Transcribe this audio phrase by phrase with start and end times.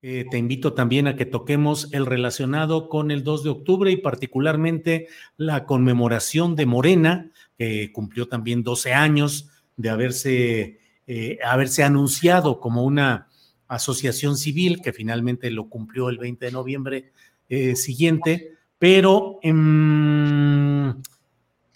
[0.00, 3.96] Eh, te invito también a que toquemos el relacionado con el 2 de octubre y
[3.96, 12.60] particularmente la conmemoración de Morena, que cumplió también 12 años de haberse, eh, haberse anunciado
[12.60, 13.28] como una
[13.66, 17.12] asociación civil, que finalmente lo cumplió el 20 de noviembre
[17.48, 20.94] eh, siguiente, pero em,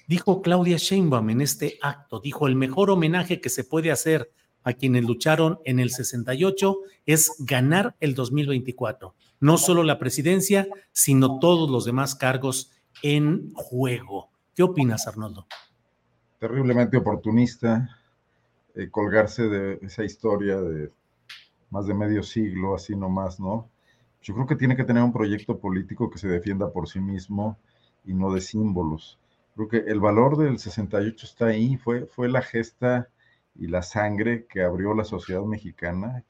[0.07, 4.31] dijo Claudia Sheinbaum en este acto, dijo, el mejor homenaje que se puede hacer
[4.65, 9.15] a quienes lucharon en el 68 es ganar el 2024.
[9.41, 12.71] No solo la presidencia, sino todos los demás cargos
[13.03, 14.31] en juego.
[14.55, 15.47] ¿Qué opinas, Arnoldo?
[16.39, 17.99] Terriblemente oportunista
[18.75, 20.91] eh, colgarse de esa historia de
[21.71, 23.69] más de medio siglo, así nomás, ¿no?
[24.23, 27.59] Yo creo que tiene que tener un proyecto político que se defienda por sí mismo
[28.05, 29.19] y no de símbolos.
[29.55, 33.09] Creo que el valor del 68 está ahí, fue, fue la gesta
[33.55, 36.25] y la sangre que abrió la sociedad mexicana,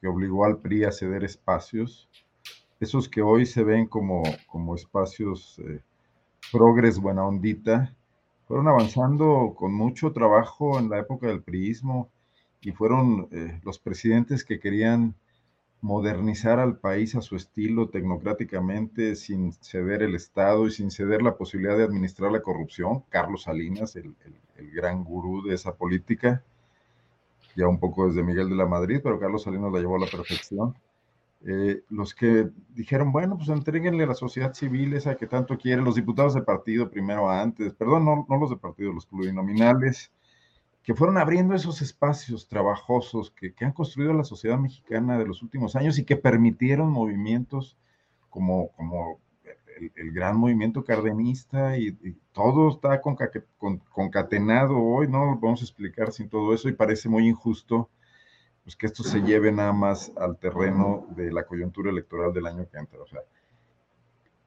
[0.00, 2.08] que obligó al PRI a ceder espacios,
[2.80, 5.80] esos que hoy se ven como, como espacios eh,
[6.52, 7.94] progres, buena ondita,
[8.46, 12.10] fueron avanzando con mucho trabajo en la época del priismo
[12.60, 15.14] y fueron eh, los presidentes que querían
[15.80, 21.36] modernizar al país a su estilo tecnocráticamente, sin ceder el Estado y sin ceder la
[21.36, 23.04] posibilidad de administrar la corrupción.
[23.08, 26.42] Carlos Salinas, el, el, el gran gurú de esa política,
[27.56, 30.06] ya un poco desde Miguel de la Madrid, pero Carlos Salinas la llevó a la
[30.06, 30.74] perfección.
[31.44, 35.82] Eh, los que dijeron, bueno, pues entreguenle a la sociedad civil esa que tanto quiere,
[35.82, 40.12] los diputados de partido primero antes, perdón, no, no los de partido, los plurinominales,
[40.82, 45.42] que fueron abriendo esos espacios trabajosos que, que, han construido la sociedad mexicana de los
[45.42, 47.76] últimos años y que permitieron movimientos
[48.28, 49.18] como, como
[49.96, 51.96] el, gran movimiento cardenista y,
[52.32, 57.88] todo está concatenado hoy, no lo podemos explicar sin todo eso y parece muy injusto
[58.66, 62.66] pues que esto se lleve nada más al terreno de la coyuntura electoral del año
[62.68, 63.00] que entra.
[63.00, 63.20] O sea,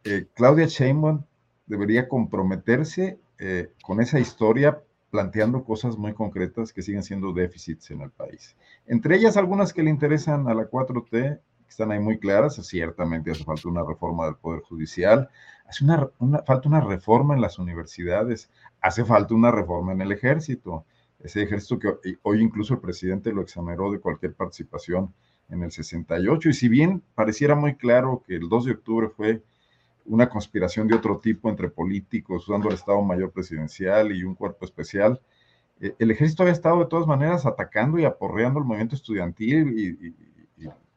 [0.03, 1.23] eh, Claudia Sheinbaum
[1.65, 8.01] debería comprometerse eh, con esa historia planteando cosas muy concretas que siguen siendo déficits en
[8.01, 8.57] el país.
[8.85, 11.39] Entre ellas algunas que le interesan a la 4T, que
[11.69, 15.29] están ahí muy claras, ciertamente hace falta una reforma del Poder Judicial,
[15.67, 16.09] hace una,
[16.45, 18.49] falta una reforma en las universidades,
[18.81, 20.85] hace falta una reforma en el ejército,
[21.19, 25.13] ese ejército que hoy incluso el presidente lo exoneró de cualquier participación
[25.49, 29.43] en el 68, y si bien pareciera muy claro que el 2 de octubre fue
[30.05, 34.65] una conspiración de otro tipo entre políticos, usando el Estado Mayor Presidencial y un cuerpo
[34.65, 35.19] especial,
[35.79, 40.15] eh, el ejército había estado de todas maneras atacando y aporreando el movimiento estudiantil y,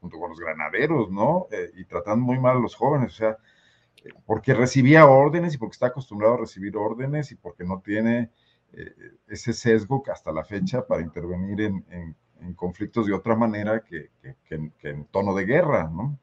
[0.03, 1.47] junto con los granaderos, ¿no?
[1.51, 3.39] Eh, y tratando muy mal a los jóvenes, o sea,
[4.27, 8.31] porque recibía órdenes y porque está acostumbrado a recibir órdenes y porque no tiene
[9.29, 12.17] ese sesgo que hasta la fecha para intervenir en,
[12.57, 14.11] conflictos de otra manera que,
[14.51, 16.19] en, tono de guerra, ¿no?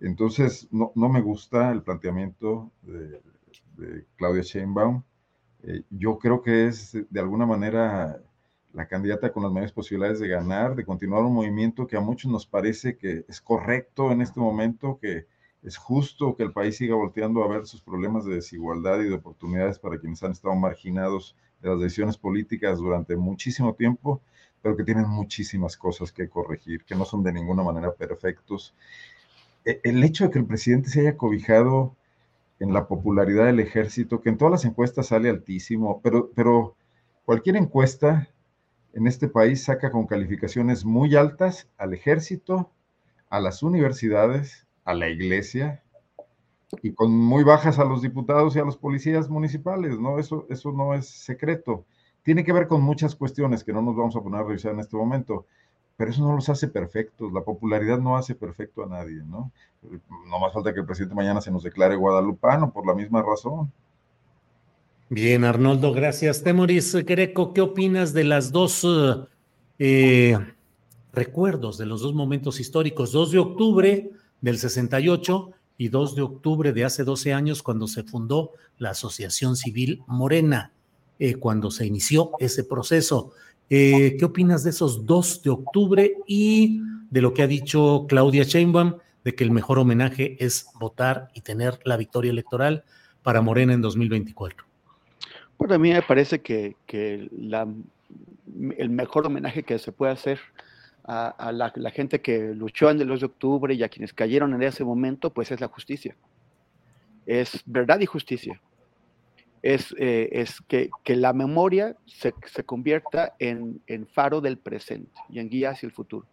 [0.00, 3.20] Entonces, no, me gusta el planteamiento de,
[4.16, 5.02] Claudia Sheinbaum.
[5.62, 8.22] Eh, yo creo que es de alguna manera
[8.76, 12.30] la candidata con las mayores posibilidades de ganar, de continuar un movimiento que a muchos
[12.30, 15.26] nos parece que es correcto en este momento, que
[15.62, 19.14] es justo que el país siga volteando a ver sus problemas de desigualdad y de
[19.14, 24.20] oportunidades para quienes han estado marginados de las decisiones políticas durante muchísimo tiempo,
[24.60, 28.74] pero que tienen muchísimas cosas que corregir, que no son de ninguna manera perfectos.
[29.64, 31.96] E, el hecho de que el presidente se haya cobijado
[32.60, 36.76] en la popularidad del ejército, que en todas las encuestas sale altísimo, pero, pero
[37.24, 38.28] cualquier encuesta
[38.96, 42.70] en este país saca con calificaciones muy altas al ejército,
[43.28, 45.82] a las universidades, a la iglesia,
[46.82, 50.18] y con muy bajas a los diputados y a los policías municipales, ¿no?
[50.18, 51.84] Eso, eso no es secreto.
[52.22, 54.80] Tiene que ver con muchas cuestiones que no nos vamos a poner a revisar en
[54.80, 55.44] este momento,
[55.98, 57.30] pero eso no los hace perfectos.
[57.34, 59.52] La popularidad no hace perfecto a nadie, ¿no?
[60.26, 63.70] No más falta que el presidente mañana se nos declare guadalupano por la misma razón.
[65.08, 66.42] Bien, Arnoldo, gracias.
[66.42, 68.84] Temoris Greco, ¿qué opinas de las dos
[69.78, 70.36] eh,
[71.12, 73.12] recuerdos, de los dos momentos históricos?
[73.12, 74.10] 2 de octubre
[74.40, 79.54] del 68 y 2 de octubre de hace 12 años cuando se fundó la Asociación
[79.54, 80.72] Civil Morena,
[81.20, 83.30] eh, cuando se inició ese proceso.
[83.70, 86.80] Eh, ¿Qué opinas de esos 2 de octubre y
[87.10, 91.42] de lo que ha dicho Claudia Sheinbaum de que el mejor homenaje es votar y
[91.42, 92.82] tener la victoria electoral
[93.22, 94.65] para Morena en 2024?
[95.58, 97.66] Bueno, a mí me parece que, que la,
[98.76, 100.40] el mejor homenaje que se puede hacer
[101.04, 104.62] a, la, gente que luchó en el 2 de octubre y a quienes cayeron en
[104.62, 106.16] ese momento, pues es la justicia.
[107.26, 108.60] Es verdad y justicia.
[109.62, 115.20] Es, eh, es que, que, la memoria se, se convierta en, en, faro del presente
[115.28, 116.26] y en guía hacia el futuro.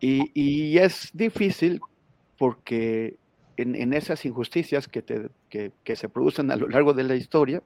[0.00, 1.80] Y, y es difícil
[2.38, 3.16] porque
[3.62, 7.16] en, en esas injusticias que, te, que, que se producen a lo largo de la
[7.16, 7.62] historia,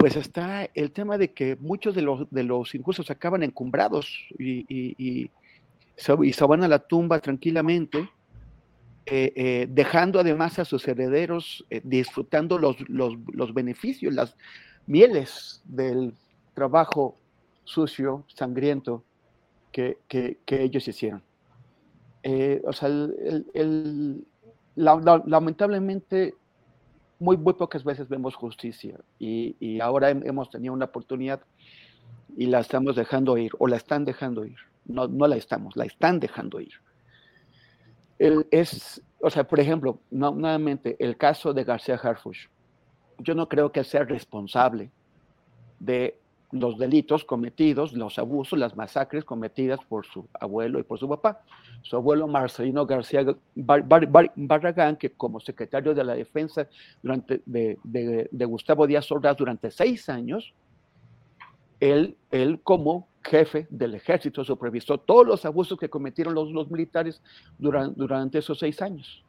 [0.00, 4.64] pues está el tema de que muchos de los, de los injustos acaban encumbrados y,
[4.66, 5.30] y,
[5.94, 6.14] se,
[6.46, 8.08] van a la tumba tranquilamente,
[9.04, 14.34] eh, eh, dejando además a sus herederos eh, disfrutando los, los, beneficios, las
[14.86, 16.14] mieles del
[16.54, 17.18] trabajo
[17.64, 19.04] sucio, sangriento
[19.70, 21.22] que, que, ellos hicieron.
[22.64, 24.24] o sea, el,
[24.80, 26.34] lamentablemente
[27.18, 31.40] muy, muy pocas veces vemos justicia y, ahora hemos tenido una oportunidad
[32.36, 34.56] y la estamos dejando ir o la están dejando ir.
[34.86, 36.72] No, no la estamos, la están dejando ir.
[38.18, 42.46] El, es, o sea, por ejemplo, nuevamente, el caso de García Harfush.
[43.18, 44.90] Yo no creo que sea responsable
[45.78, 46.18] de
[46.52, 51.42] los delitos cometidos, los abusos, las masacres cometidas por su abuelo y por su papá.
[51.82, 53.24] Su abuelo Marcelino García
[53.54, 56.68] Barragán, que como secretario de la defensa
[57.02, 60.52] durante, de, Gustavo Díaz Ordaz durante seis años,
[61.78, 67.22] él, él como jefe del ejército supervisó todos los abusos que cometieron los, los militares
[67.58, 69.24] durante, durante esos seis años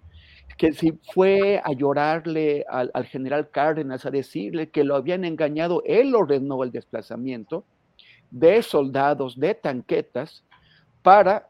[0.57, 6.15] que si fue a llorarle al, general Cárdenas, a decirle que lo habían engañado, él
[6.15, 7.63] ordenó el desplazamiento
[8.29, 10.43] de soldados, de tanquetas,
[11.01, 11.49] para,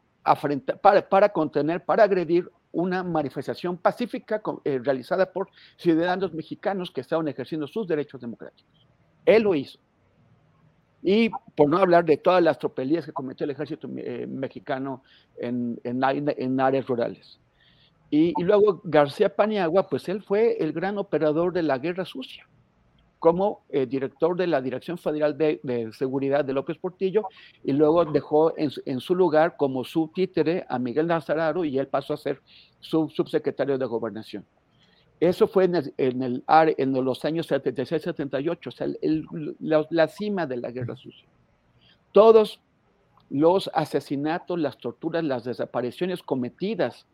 [0.82, 7.28] para, para contener, para agredir una manifestación pacífica eh, realizada por ciudadanos mexicanos que estaban
[7.28, 8.88] ejerciendo sus derechos democráticos.
[9.26, 9.80] Él lo hizo.
[11.04, 15.04] Y por no hablar de todas las tropelías que cometió el ejército eh, mexicano
[15.38, 17.41] en, en áreas rurales.
[18.14, 22.46] Y, luego García Paniagua, pues él fue el gran operador de la guerra sucia,
[23.20, 27.24] como eh, director de la Dirección Federal de, Seguridad de López Portillo,
[27.64, 32.14] y luego dejó en, su lugar como su títere a Miguel Nazararo y él pasó
[32.14, 32.42] a ser
[32.82, 34.46] su subsecretario de Gobernación.
[35.18, 38.88] Eso fue en, los años 76-78, o sea,
[39.90, 41.30] la cima de la guerra sucia.
[42.12, 42.60] Todos
[43.30, 47.08] los asesinatos, las torturas, las desapariciones cometidas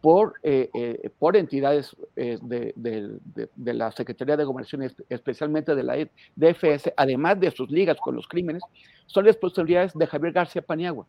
[0.00, 5.96] por, eh, eh, por entidades eh, de, de, la Secretaría de Gobernación, especialmente de la
[6.36, 8.62] DFS, además de sus ligas con los crímenes,
[9.06, 11.06] son responsabilidades de Javier García Paniagua.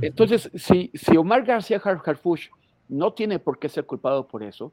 [0.00, 2.48] Entonces, si, si Omar García Harfush
[2.88, 4.72] no tiene por qué ser culpado por eso,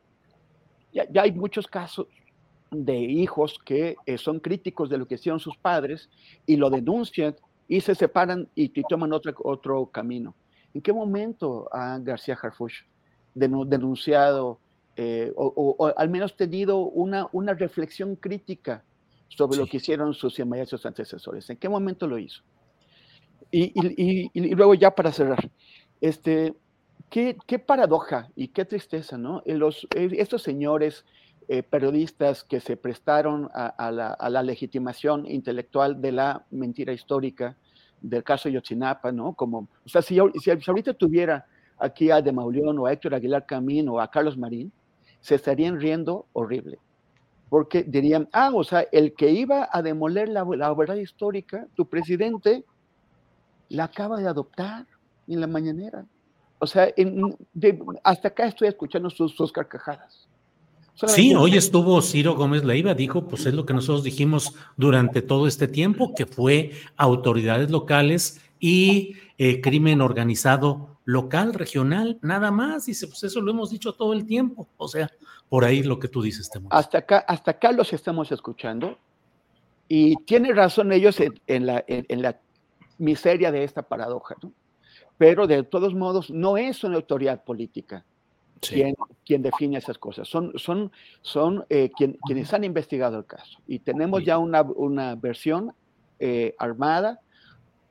[0.92, 2.08] ya, ya hay muchos casos
[2.72, 6.10] de hijos que eh, son críticos de lo que hicieron sus padres
[6.46, 7.36] y lo denuncian
[7.68, 10.34] y se separan y, toman otro, otro camino.
[10.74, 12.84] ¿En qué momento ha García Harfuch
[13.34, 14.60] denunciado
[14.96, 18.84] eh, o, al menos tenido una, una reflexión crítica
[19.30, 21.50] sobre lo que hicieron sus inmediatos antecesores?
[21.50, 22.44] ¿En qué momento lo hizo?
[23.52, 23.74] Y,
[24.34, 25.50] y, luego ya para cerrar,
[26.00, 26.54] este,
[27.10, 29.44] qué, qué, paradoja y qué tristeza, ¿no?
[29.46, 31.04] Los, estos señores
[31.54, 37.58] eh, periodistas que se prestaron a, la, legitimación intelectual de la mentira histórica
[38.02, 39.34] del caso Yotzinapa, ¿no?
[39.34, 41.46] Como, o sea, si, ahorita tuviera
[41.78, 44.72] aquí a De Mauleón o a Héctor Aguilar Camín o a Carlos Marín,
[45.20, 46.80] se estarían riendo horrible.
[47.50, 52.64] Porque dirían, ah, o sea, el que iba a demoler la, verdad histórica, tu presidente,
[53.70, 54.88] la acaba de adoptar
[55.28, 56.06] en la mañanera.
[56.60, 56.94] O sea,
[58.04, 60.28] hasta acá estoy escuchando sus carcajadas.
[60.94, 65.48] Sí, hoy estuvo Ciro Gómez Leiva, dijo, pues es lo que nosotros dijimos durante todo
[65.48, 72.86] este tiempo, que fue autoridades locales y eh, crimen organizado local, regional, nada más.
[72.86, 74.68] Dice, pues eso lo hemos dicho todo el tiempo.
[74.78, 75.10] O sea,
[75.50, 76.70] por ahí lo que tú dices, Temo.
[76.72, 79.00] Hasta acá, hasta acá los estamos escuchando.
[79.88, 82.40] Y tiene razón ellos en, la, en la
[82.98, 84.54] miseria de esta paradoja, ¿no?
[85.18, 88.06] Pero de todos modos, no es una autoridad política
[88.62, 90.28] quien, define esas cosas.
[90.28, 90.92] Son, son,
[91.22, 91.92] son eh,
[92.26, 93.60] quienes han investigado el caso.
[93.68, 95.74] Y tenemos ya una, una versión
[96.20, 97.20] eh, armada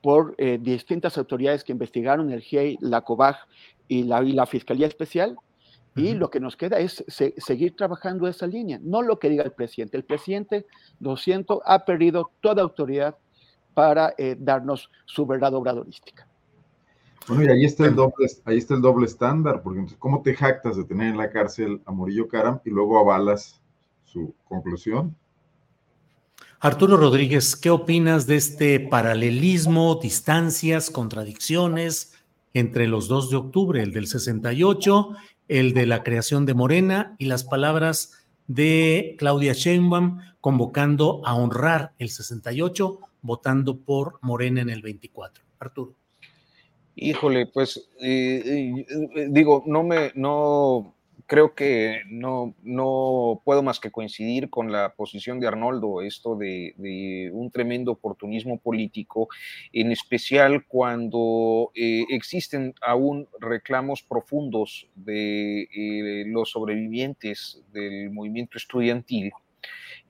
[0.03, 3.37] por eh, distintas autoridades que investigaron, el GIEI, la COBAG
[3.89, 5.37] y la, y la Fiscalía Especial.
[5.97, 9.51] Y lo que nos queda es seguir trabajando esa línea, no lo que diga el
[9.51, 9.97] presidente.
[9.97, 10.65] El presidente,
[11.01, 13.17] lo siento, ha perdido toda autoridad
[13.75, 16.30] para darnos su verdad obradorística.
[17.29, 20.35] Bueno, y ahí está el doble, ahí está el doble estándar, porque entonces, ¿cómo te
[20.35, 23.61] jactas de tener en la cárcel a Murillo Karam y luego avalas
[24.05, 25.15] su conclusión?
[26.63, 32.13] Arturo Rodríguez, ¿qué opinas de este paralelismo, distancias, contradicciones
[32.53, 35.11] entre los 2 de octubre, el del 68,
[35.49, 41.93] el de la creación de Morena y las palabras de Claudia Sheinbaum convocando a honrar
[41.99, 45.43] el 68 votando por Morena en el 24?
[45.61, 46.00] Arturo.
[46.97, 50.95] Híjole, pues eh, eh, digo, no me, no
[51.27, 57.31] creo que no, no puedo más que coincidir con la posición de Arnoldo, esto de,
[57.33, 59.29] un tremendo oportunismo político,
[59.73, 69.33] en especial cuando eh, existen aún reclamos profundos de los sobrevivientes del movimiento estudiantil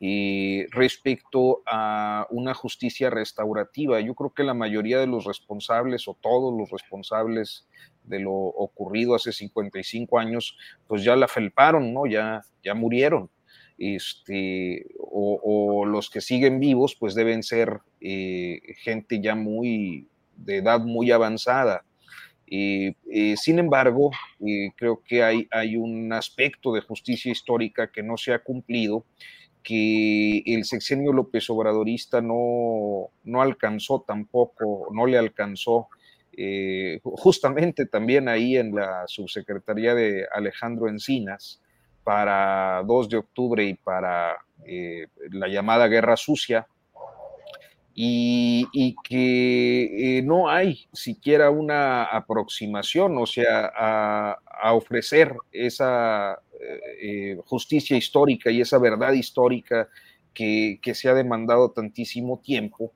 [0.02, 4.00] eh, respecto a una justicia restaurativa.
[4.00, 7.66] Yo creo que la mayoría de los responsables o todos los responsables
[8.04, 10.56] de lo ocurrido hace 55 años,
[10.88, 12.06] pues ya la felparon, ¿no?
[12.06, 13.28] Ya, ya murieron.
[13.76, 20.80] Este, o, los que siguen vivos, pues deben ser eh, gente ya muy, de edad
[20.80, 21.84] muy avanzada.
[22.46, 22.94] Eh,
[23.36, 24.10] sin embargo,
[24.76, 29.04] creo que hay, hay un aspecto de justicia histórica que no se ha cumplido
[29.62, 35.88] que el sexenio López Obradorista no, no alcanzó tampoco, no le alcanzó.
[36.36, 41.60] Eh, justamente también ahí en la subsecretaría de Alejandro Encinas
[42.04, 46.66] para 2 de octubre y para eh, la llamada Guerra Sucia,
[47.94, 56.40] y, que eh, no hay siquiera una aproximación, o sea, a, ofrecer esa
[57.00, 59.88] eh, justicia histórica y esa verdad histórica
[60.34, 62.92] que, se ha demandado tantísimo tiempo,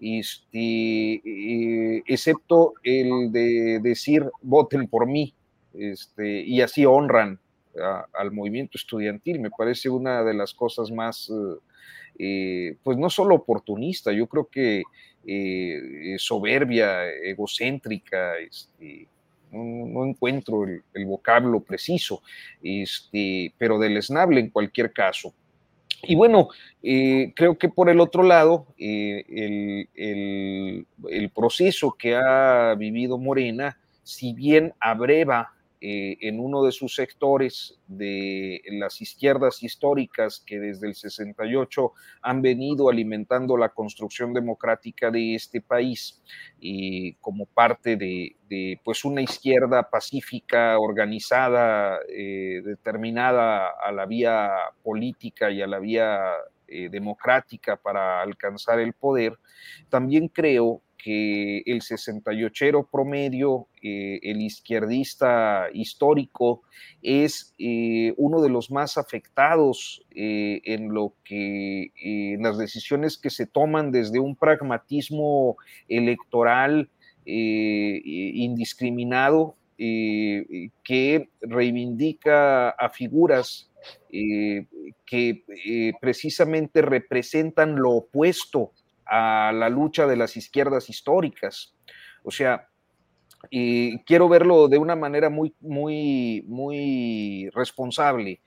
[0.00, 5.34] este, eh, excepto el de decir voten por mí,
[5.74, 7.38] este, y así honran
[8.12, 9.40] al movimiento estudiantil.
[9.40, 11.30] Me parece una de las cosas más
[12.22, 14.82] eh, pues no solo oportunista, yo creo que
[15.26, 19.08] eh, soberbia, egocéntrica, este,
[19.52, 22.22] no, encuentro el, vocablo preciso,
[22.62, 25.34] este, pero deleznable en cualquier caso.
[26.02, 26.48] Y bueno,
[26.82, 34.32] eh, creo que por el otro lado, el, el, proceso que ha vivido Morena, si
[34.32, 35.52] bien abreva
[35.82, 42.42] eh, en uno de sus sectores de las izquierdas históricas que desde el 68 han
[42.42, 46.22] venido alimentando la construcción democrática de este país
[46.60, 48.36] y como parte de,
[48.84, 54.50] pues una izquierda pacífica, organizada, eh, determinada a la vía
[54.82, 56.32] política y a la vía
[56.68, 59.38] eh, democrática para alcanzar el poder,
[59.88, 66.62] también creo que el 68 promedio, eh, el izquierdista histórico,
[67.02, 71.92] es eh, uno de los más afectados eh, en lo que
[72.38, 75.56] las decisiones que se toman desde un pragmatismo
[75.88, 76.90] electoral
[77.24, 83.70] indiscriminado que reivindica a figuras
[84.10, 84.66] que
[86.00, 88.72] precisamente representan lo opuesto
[89.10, 91.74] a la lucha de las izquierdas históricas.
[92.22, 92.68] O sea,
[93.50, 98.40] quiero verlo de una manera muy, muy, muy responsable,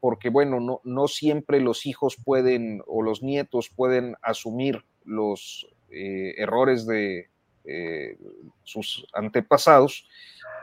[0.00, 6.34] porque bueno, no, no, siempre los hijos pueden o los nietos pueden asumir los eh,
[6.38, 7.28] errores de
[7.64, 8.18] eh,
[8.62, 10.08] sus antepasados,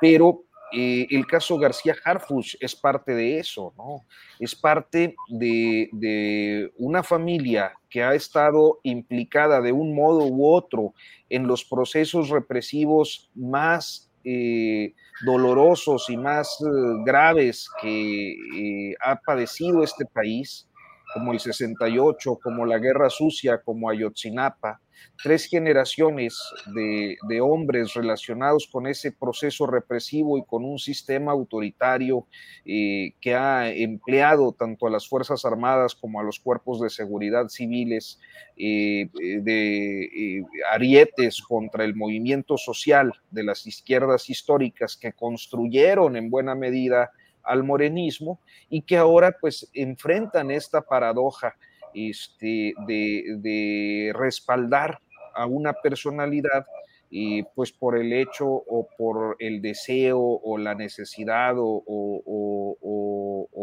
[0.01, 4.05] pero eh, el caso García Harfuch es parte de eso, ¿no?
[4.39, 10.93] Es parte de, una familia que ha estado implicada de un modo u otro
[11.29, 14.93] en los procesos represivos más eh,
[15.25, 16.65] dolorosos y más eh,
[17.05, 20.67] graves que ha padecido este país,
[21.13, 24.79] como el 68, como la Guerra Sucia, como Ayotzinapa,
[25.21, 26.37] tres generaciones
[26.73, 32.27] de, hombres relacionados con ese proceso represivo y con un sistema autoritario
[32.65, 37.47] eh, que ha empleado tanto a las Fuerzas Armadas como a los cuerpos de seguridad
[37.47, 38.19] civiles
[38.57, 46.29] eh, de eh, arietes contra el movimiento social de las izquierdas históricas que construyeron en
[46.29, 47.11] buena medida
[47.43, 51.55] al morenismo y que ahora pues enfrentan esta paradoja
[51.93, 54.99] este, de, respaldar
[55.33, 56.65] a una personalidad
[57.09, 61.77] y pues por el hecho o por el deseo o la necesidad o,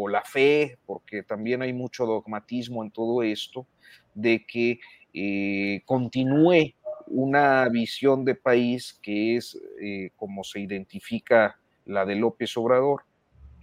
[0.09, 3.67] la fe, porque también hay mucho dogmatismo en todo esto,
[4.15, 4.79] de que
[5.13, 6.73] eh, continúe
[7.05, 13.03] una visión de país que es eh, como se identifica la de López Obrador,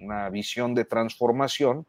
[0.00, 1.86] una visión de transformación,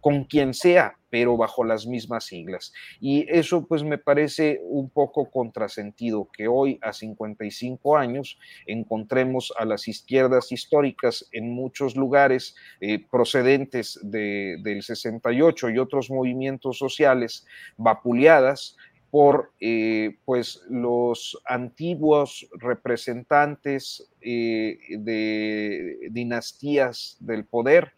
[0.00, 2.72] con quien sea, pero bajo las mismas siglas.
[3.00, 9.64] Y eso pues me parece un poco contrasentido que hoy a 55 años encontremos a
[9.64, 18.76] las izquierdas históricas en muchos lugares eh, procedentes del 68 y otros movimientos sociales vapuleadas
[19.10, 27.92] por eh, pues los antiguos representantes eh, de dinastías del poder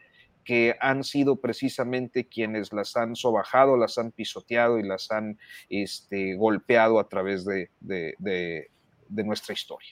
[0.49, 6.37] que han sido precisamente quienes las han sobajado, las han pisoteado y las han este,
[6.37, 9.91] golpeado a través de, de, de, nuestra historia.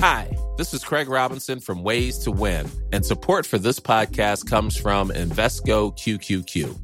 [0.00, 4.76] Hi, this is Craig Robinson from Ways to Win, and support for this podcast comes
[4.76, 6.83] from Invesco QQQ.